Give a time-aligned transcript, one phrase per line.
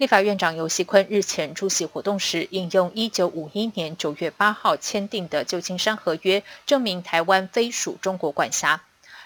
[0.00, 8.80] 立法院长游锡坤日前出席活动时，引用一九五一年九月八号签订的旧金山合约，证明台湾非属中国管辖。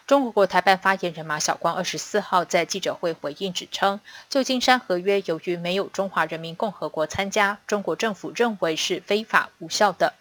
[0.05, 10.15] 中国国台办发言人马晓光二十四号在记者会回应指称，旧金山合约由于没有中华人民共和国参加，中国政府认为是非法无效的。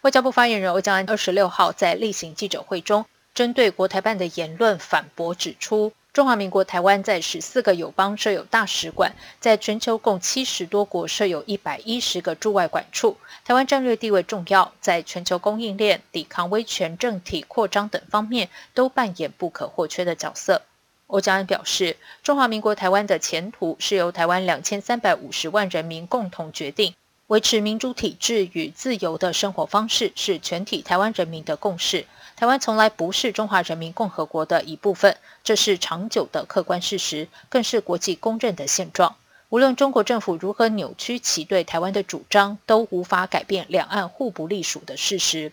[0.00, 3.04] 外交部发言人欧江安二十六号在例行记者会中，
[3.34, 5.92] 针对国台办的言论反驳指出。
[6.12, 13.16] 中华民国台湾在十四个友邦设有大使馆，在全球共七十多国设有一百一十个驻外馆处。
[13.44, 20.62] 台湾战略地位重要，在全球供应链、抵抗威权政体扩张等方面都扮演不可或缺的角色。
[21.06, 26.92] 欧江安表示，中华民国台湾的前途是由台湾两千三百五十万人民共同决定。
[27.28, 32.04] 维持民主体制与自由的生活方式是全体台湾人民的共识。
[32.40, 39.16] 台湾从来不是中华人民共和国的一部分，这是长久的客观事实，更是国际公认的现状。
[39.50, 45.52] 无论中国政府如何扭曲其对台湾的主张，都无法改变两岸互不隶属的事实。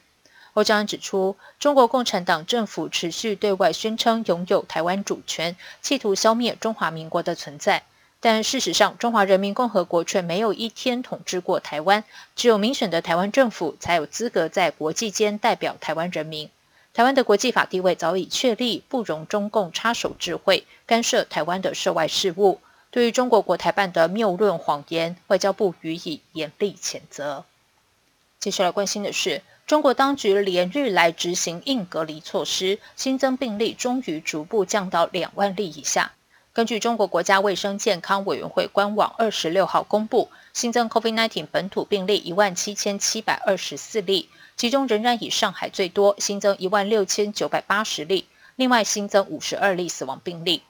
[0.53, 7.83] 欧江安指出，中国共产党政府持续对外宣称拥有台湾主权，企图消灭中华民国的存在。
[8.21, 12.05] 但事实上，中华人民共和国却没有一天统治过台湾。
[12.37, 16.49] 只有民选的台湾政府才有资格在国际间代表台湾人民。
[16.97, 22.59] 台湾的国际法地位早已确立，不容中共插手智慧干涉台湾的涉外事务。
[22.89, 27.45] 对于中国国台办的谬论谎言，外交部予以严厉谴责。
[28.39, 36.13] 接下来关心的是，中国当局连日来执行硬隔离措施，新增病例终于逐步降到两万例以下。
[36.51, 48.25] 根据中国国家卫生健康委员会官网二十六号公布，新增 COVID-19 本土病例一万七千七百二十四例，其中仍然以上海最多，新增一万六千九百八十例，
[48.55, 50.63] 另外新增五十二例死亡病例。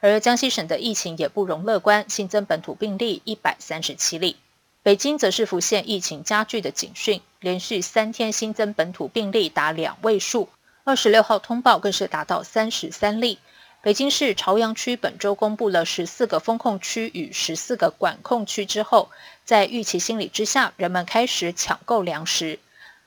[0.00, 4.38] 而江西省的疫情也不容乐观，新增本土病例一百三十七例。
[4.82, 10.48] 北京则是浮现疫情加剧的警讯，连续三天新增本土病例达两位数，
[10.84, 13.38] 二十六号通报更是达到三十三例。
[13.84, 19.10] 北京市朝阳区本周公布了十四个封控区与十四个管控区之后，
[19.44, 22.58] 在预期心理之下，人们开始抢购粮食。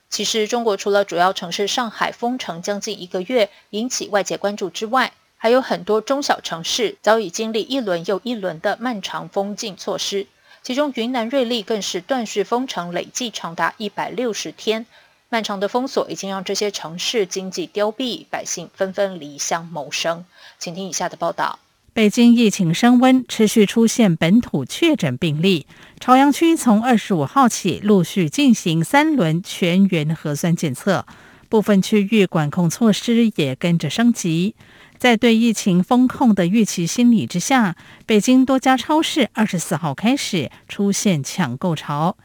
[0.08, 10.28] 其实，中国除了主要城市上海封城将近一个月，引起外界关注之外，还有很多中小城市早已经历一轮又一轮的漫长封禁措施。
[10.62, 14.86] 其中，云南瑞丽更是断续封城，累计长达一百六十天。
[15.30, 20.24] 漫长的封锁已经让这些城市经济凋敝，百姓纷纷离乡谋生。
[20.58, 21.58] 请听以下的报道：
[21.92, 25.66] 北京疫情升温，持续出现本土确诊病例。
[26.00, 31.04] 朝阳区从二十五号起陆续进行三轮全员核酸检测，
[31.50, 34.54] 部分区域管控措施也跟着升级。
[34.96, 42.16] 在对疫情风控的预期心理之下，北京多家超市二十四号开始出现抢购潮。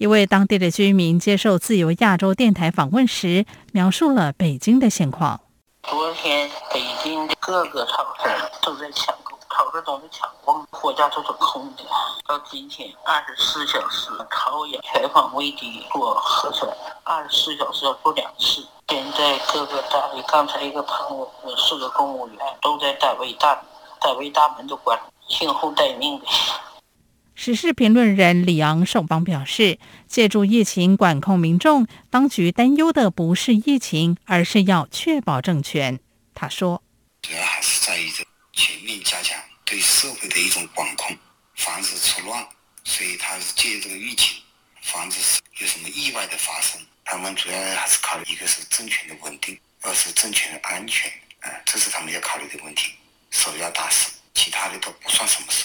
[0.00, 5.38] 一位当地的居民接受自由亚洲电台访问时，描述了北京的现况。
[5.82, 8.30] 昨天北京各个超市
[8.62, 11.84] 都在抢购，超市都是抢光，货架都是空的。
[12.26, 16.74] 到今天二十四小时，朝阳全方位的做核酸，
[17.04, 18.66] 二十四小时要做两次。
[18.88, 23.62] 现在各个单位，刚才一个朋友，我是个公务员都在单位大
[24.00, 26.24] 单位大门都关，静候待命的。
[27.42, 35.98] 时事评论人李昂受邦表示，借助疫情管控民众，当局担忧的不是疫情，而是要确保政权。
[36.34, 36.82] 他说
[37.22, 41.16] ：“主要还是在于这全面加强对社会的一种管控，
[41.54, 42.46] 防止出乱。
[42.84, 44.36] 所以他是借这个疫情，
[44.82, 46.78] 防止有什么意外的发生。
[47.06, 51.10] 他们主要还是考虑一个是政权的稳定，二是政权的安全。
[51.40, 52.92] 啊，这是他们要考虑的问题，
[53.30, 55.64] 首要大事，其他的都不算什么事。”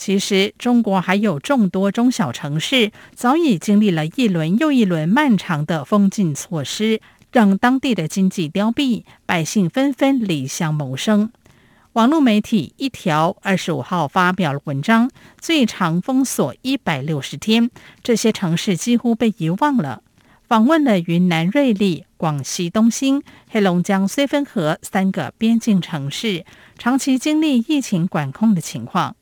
[0.00, 11.30] 其实，中国还有众多中小城市早已经历了一轮又一轮漫长的封禁措施，让当地的经济凋敝，百姓纷纷离乡谋生。
[11.92, 17.70] 网络媒体一条二十五号发表了文章，最长封锁一百六十天，
[18.02, 20.02] 这些城市几乎被遗忘了。
[20.48, 26.46] 访问了云南瑞丽、广西东兴、黑龙江绥芬河三个边境城市，
[26.78, 29.14] 长期经历疫情管控的情况。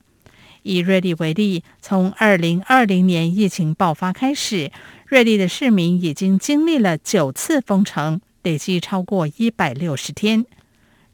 [0.69, 4.70] 以瑞丽为例，从二零二零年疫情爆发开始，
[5.06, 10.44] 瑞丽的市民已经经历了九次封城，累计超过一百六十天。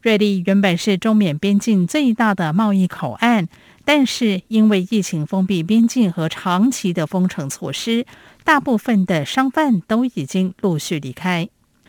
[0.02, 3.46] 瑞丽原本是中缅边境最大的贸易口岸，
[3.84, 8.04] 但是因为疫情封闭边境和长期的封城措施，
[8.42, 11.48] 大部分的商贩都已经陆续离开。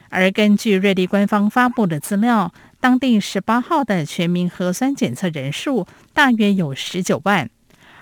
[0.10, 7.50] 而根据瑞丽官方发布的资料，当地十八号的全民核酸检测人数大约有十九万，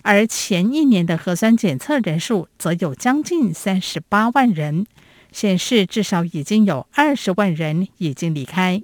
[0.03, 4.85] 而前一年的核酸检测人数则有将近三十八万人，
[5.31, 8.83] 显示至少已经有二十万人已经离开。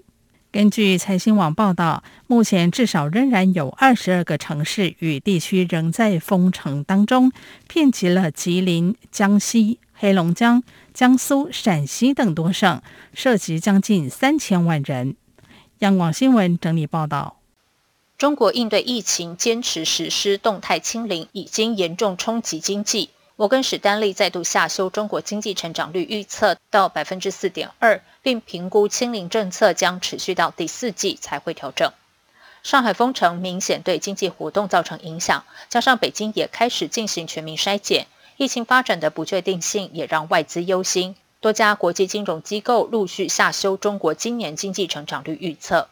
[0.52, 7.32] 根据财新网报道，目前至少仍然有二十二个城市与地区仍在封城当中，
[7.68, 10.64] 遍及了吉林、江西、黑龙江、
[10.94, 12.82] 江苏、陕西等多省，
[13.14, 15.16] 涉及将近三千万人。
[15.80, 17.39] 央广新闻整理报道：
[18.20, 23.12] 中国应对疫情坚持实施动态清零，已经严重冲击经济。
[23.38, 31.94] 摩根史丹利再度下修中国经济成长率预测到百分之四点二，并评估清零政策将持续到第四季才会调整。
[32.62, 41.16] 上海封城明显对经济活动造成影响，加上北京也开始进行全民筛检，疫情发展的不确定性也让外资忧心。
[41.40, 45.88] 多家国际金融机构陆续下修中国今年经济成长率预测。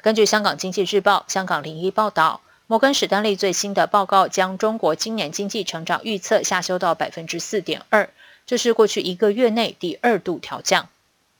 [0.00, 2.40] 根据香港经济日报、香港零一报道。
[2.70, 8.10] 摩根士丹利最新的报告将中国今年经济成长预测下修到百分之四点二，
[8.44, 10.90] 这是过去一个月内第二度调降。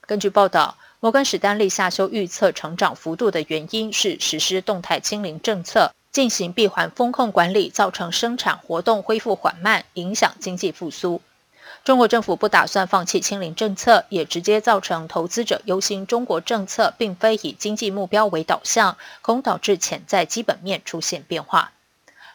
[0.07, 11.21] 根据报道，摩根士丹利下修预测成长幅度的原因是实施动态清零政策，进行闭环风控管理，造成生产活动恢复缓慢，影响经济复苏。
[11.89, 16.05] 中国政府不打算放弃清零政策，也直接造成投资者忧心。
[16.05, 21.71] 中国政策并非以经济目标为导向，恐导致潜在基本面出现变化。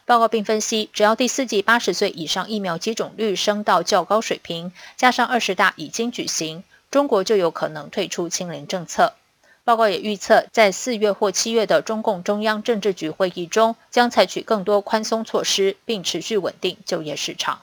[0.06, 9.14] 报告并分析，只要第四季八十岁以上疫苗接种率升到较高水平，加上二十大已经举行，中国就有可能退出清零政策。
[9.62, 17.60] 报告也预测，在四月或七月的中共中央政治局会议中，将采取更多宽松措施，并持续稳定就业市场。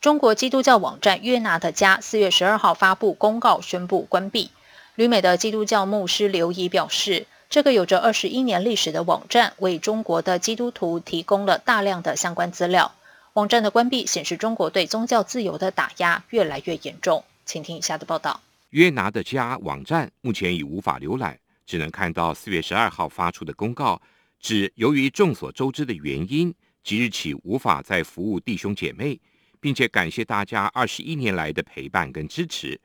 [0.00, 4.50] 中国基督教网站约拿的家四月十二号发布公告，宣布关闭。
[4.94, 12.94] 旅美的基督教牧师刘怡表示，这个有着二十一年历史的网站为中国的基督徒提供了大量的相关资料。
[13.32, 17.24] 网站的关闭显示中国对宗教自由的打压越来越严重。
[17.44, 18.40] 请听以下的报道：
[18.70, 24.00] 约拿的家网站目前已无法浏览，只能看到四月十二号发出的公告，
[24.40, 26.54] 指由于众所周知的原因，
[26.84, 29.18] 即日起无法再服务弟兄姐妹。
[29.60, 32.80] 并且感谢大家二十一年来的陪伴跟支持。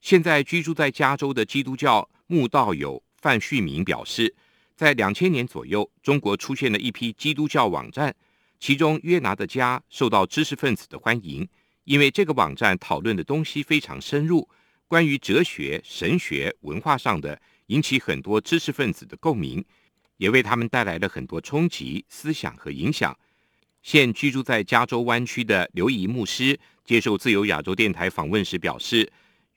[0.00, 4.34] 现在居住在加州的基督教牧道友范旭明表示，
[4.76, 8.14] 在两千年左右，中国出现了一批基督教网站，
[8.60, 11.48] 其中约拿的家受到知识分子的欢迎，
[11.84, 14.48] 因为这个网站讨论的东西非常深入，
[14.86, 19.64] 关于哲学、神学、文化上的，引起很多知识分子的共鸣，
[20.18, 23.16] 也为他们带来了很多冲击、思想和影响。
[23.86, 29.08] 现居住在加州湾区的刘怡牧师接受自由亚洲电台访问时表示，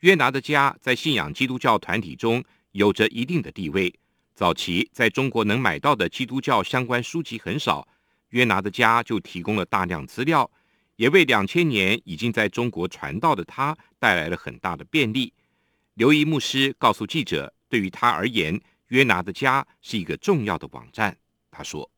[0.02, 2.44] 约拿的家在信仰基督教团体中
[2.74, 3.92] 有着一定的地位。
[4.36, 7.88] 早期在中国能买到的基督教相关书籍很少，
[8.30, 10.48] 约拿的家就提供了大量资料，
[10.98, 15.34] 也为两千年已经在中国传道的他带来了很大的便利。
[15.96, 21.18] 刘怡牧师告诉记者，对于他而言，约拿的家是一个重要的网站。
[21.50, 21.90] 他说。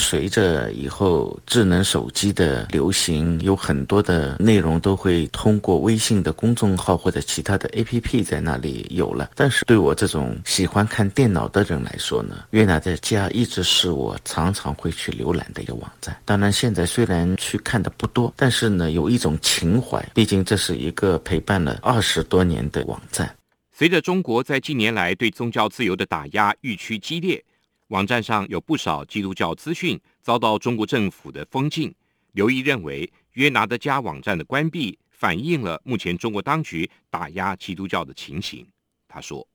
[0.00, 9.30] 随着以后智能手机的流行，有很多的内容都会通过微信的公众号或者其他的 APP 在那里有了。
[9.34, 16.16] 但是对我这种喜欢看电脑的人来说呢，越南的家一直是我常常会去浏览的一个网站。
[16.24, 23.34] 当然，现在虽然去看的不多，但是呢，有一种情怀，毕竟这是一个陪伴了二十多年的网站。
[23.76, 27.44] 随着中国在近年来对宗教自由的打压愈趋激烈。
[27.88, 31.94] 网站上有不少基督教资讯遭到中国政府的封禁。
[32.32, 38.66] 刘毅认为，约拿德家网站的关闭反映了目前中国当局打压基督教的情形。
[39.08, 39.46] 他说：“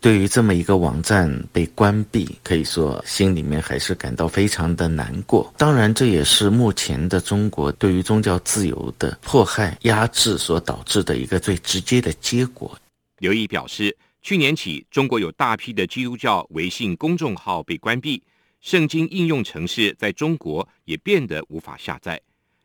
[0.00, 5.52] 对于这么一个网站被关闭，可以说心里面还是感到非常的难过。
[5.58, 12.78] 当然，这也是目前的中国对于宗教自由的迫害、压制所导致的一个最直接的结果。”
[13.18, 13.96] 刘毅表示。
[14.22, 18.22] 去年起，中国有大批的基督教微信公众号被关闭，
[18.60, 22.20] 圣经应用程式在中国也变得无法下载。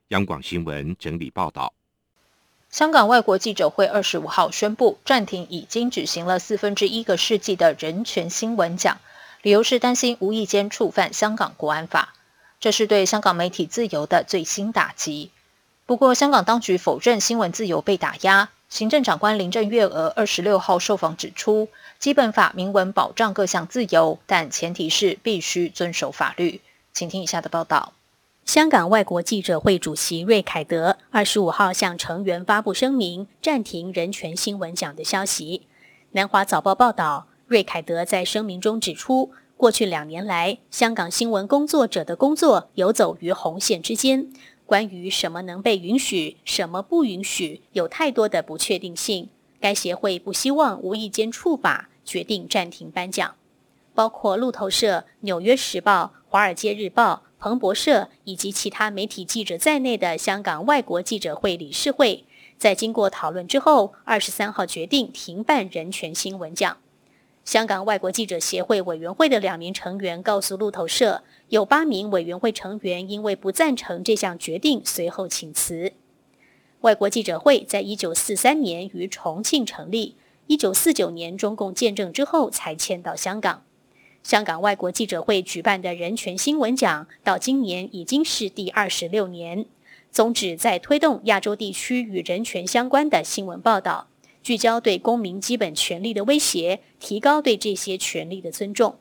[0.10, 1.74] 央广新闻整理报道。
[2.70, 9.00] 香港外国记者会二十五号宣布暂停已经举行了四分之一个世纪的人权新闻奖，
[9.42, 12.14] 理由是担心无意间触犯香港国安法。
[12.60, 15.32] 这是对香港媒体自由的最新打击。
[15.88, 18.50] 不过，香港当局否认新闻自由被打压。
[18.70, 21.70] 行政长官林郑月娥二十六号受访指出，
[22.00, 26.60] 基本法明文保障各项自由，但前提是必须遵守法律。
[26.94, 27.94] 请听以下的报道：
[28.46, 35.62] 香港外国记者会主席瑞凯德二十五号向成员发布声明，暂停人权新闻奖的消息。
[36.12, 44.28] 南华早报报道，瑞凯德在声明中指出，过去两年来，香港新闻工作者的工作游走于红线之间。
[44.68, 49.30] 关于什么能被允许，什么不允许，有太多的不确定性。
[49.62, 53.36] 该协会不希望无意间触法，决定暂停颁奖。
[53.96, 62.26] 包括路透社、纽约时报、华尔街日报、彭博社以及其他媒体记者在内的香港外国记者会理事会，
[62.58, 66.78] 在经过讨论之后，二十三号决定停办人权新闻奖。
[67.46, 71.24] 香港外国记者协会委员会的两名成员告诉路透社。
[71.50, 75.94] 有八名委员会成员因为不赞成这项决定，随后请辞。
[76.82, 80.16] 外国记者会在一九四三年于重庆成立，
[80.48, 83.64] 一九四九年中共建政之后才迁到香港。
[84.24, 89.66] 香港外国记者会举办的人权新闻奖，到今年已经是第二十六年，
[90.12, 94.10] 宗旨在推动亚洲地区与人权相关的新闻报道，
[94.44, 98.98] 聚焦对公民基本权利的威胁，提高对这些权利的尊重。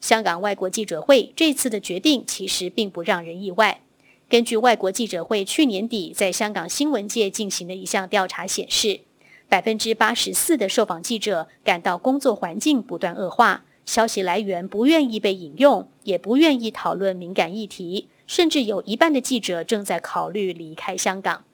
[0.00, 3.80] 香港外国记者会这次的决定其实并不让人意外。
[4.28, 9.00] 根据外国记者会去年底在香港新闻界进行的一项调查显示，
[9.48, 21.44] 百分之八十四的受访记者感到工作环境不断恶化，消息来源不愿意被引用，也不愿意讨论敏感议题，甚至有一半的记者正在考虑离开香港。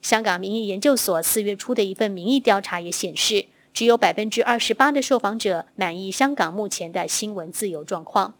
[0.00, 3.46] 香港民意研究所四月初的一份民意调查也显示。
[3.76, 8.32] 只有百分之二十八的受访者满意香港目前的新闻自由状况。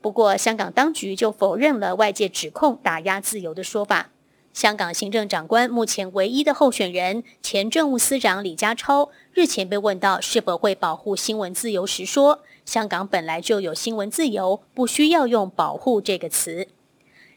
[0.00, 4.08] 不过，香港当局就否认了外界指控打压自由的说法。
[4.54, 16.66] 香港行政长官目前唯一的候选人前政务司长李家超日前被问到是否会保护新闻自由时说：“香港本来就有新闻自由，不需要用‘保护’这个词。”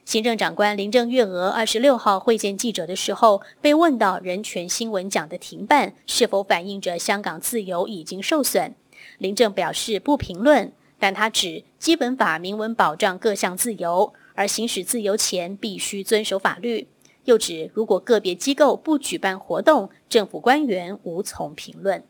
[0.10, 8.74] 行政长官林郑月娥二十六号会见记者的时候，被问到人权新闻奖的停办是否反映着香港自由已经受损，
[9.20, 16.88] 林郑表示不评论，但他指基本法明文保障各项自由，而行使自由前必须遵守法律。
[17.26, 22.04] 又指如果个别机构不举办活动，政府官员无从评论。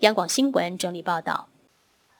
[0.00, 1.48] 央广新闻整理报道，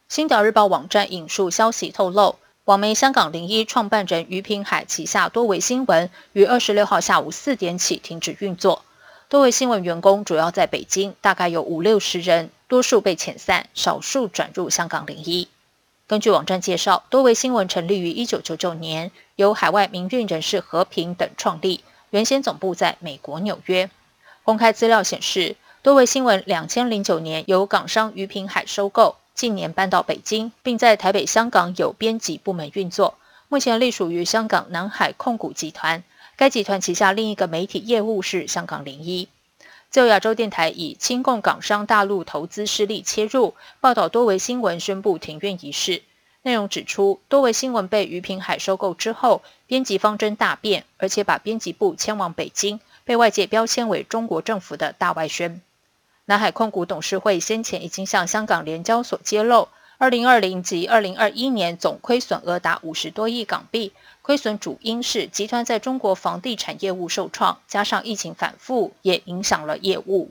[0.15, 2.37] 《星岛日报》网站引述消息透露。
[2.65, 8.83] 网媒香港零一创办人于平海旗下多维新闻于二十六号下午四点起停止运作。
[9.29, 15.49] 多维新闻员工主要在北京，大概有五六十人，多数被遣散，少数转入香港零一。
[16.07, 23.91] 根据网站介绍，多维新闻成立于一九九九年，由海外民运人士和平等创立，原先总部在美国纽约。
[24.43, 29.17] 公开资料显示，多维新闻两千零九年由港商于平海收购。
[29.35, 33.19] 近年搬到北京，并在台北、香港有编辑部门运作。
[33.49, 36.05] 目前隶属于香港南海控股集团。
[36.37, 39.29] 该集团旗下另一个媒体业务是香港零一。
[39.91, 46.03] 就亚洲电台以亲共港商大陆投资失利切入，报道多维新闻宣布停运一事。
[46.43, 55.61] 内容指出，多维新闻被于平海收购之后，编辑方针大变，而且把编辑部迁往北京，被外界标签为中国政府的大外宣。
[56.27, 63.93] 南海控股董事会先前已经向香港联交所揭露，二零二零及二零二一年总亏损额达五十多亿港币。
[64.23, 70.31] 亏损主因是集团在中国房地产业务受创，加上疫情反复，也影响了业务。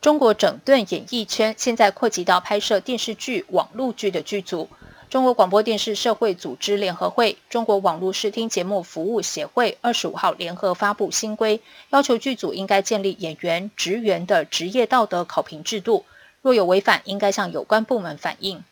[0.00, 4.68] 中国整顿演艺圈，现在扩及到拍摄电视剧、网络剧的剧组。
[5.10, 16.04] 中国广播电视社会组织联合会、中国网络视听节目服务协会二十五号联合发布新规，要求剧组应该建立演员、职员的职业道德考评制度，
[16.42, 18.62] 若有违反，应该向有关部门反映。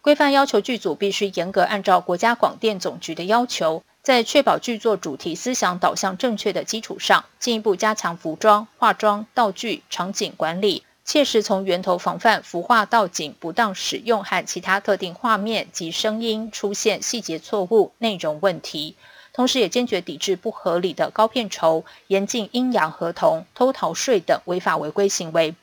[0.00, 10.84] 规范要求剧组必须严格按照国家广电总局的要求，在确保剧作主题思想导向正确的基础上，进一步加强服装、化妆、道具、场景管理。
[11.10, 18.94] 切实从源头防范服化到警不当使用和其他特定画面及声音出现细节错误、内容问题，
[19.32, 25.56] 同时也坚决抵制不合理的高片酬、严禁阴阳合同、偷逃税等违法违规行为。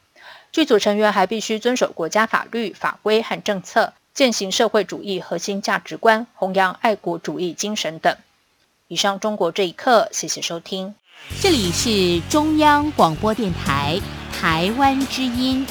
[0.51, 8.18] 剧组成员还必须遵守国家法律法规和政策，践行社会主义核心价值观，弘扬爱国主义精神等。
[8.89, 10.94] 以上中国这一刻，谢谢收听。
[11.42, 14.01] 这里是中央广播电台。
[14.39, 15.65] 台湾之音。